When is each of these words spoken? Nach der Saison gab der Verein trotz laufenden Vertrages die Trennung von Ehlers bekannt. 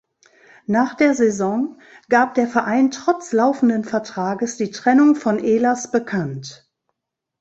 Nach 0.65 0.95
der 0.95 1.13
Saison 1.13 1.79
gab 2.09 2.33
der 2.33 2.47
Verein 2.47 2.89
trotz 2.89 3.33
laufenden 3.33 3.83
Vertrages 3.83 4.57
die 4.57 4.71
Trennung 4.71 5.13
von 5.13 5.37
Ehlers 5.37 5.91
bekannt. 5.91 6.67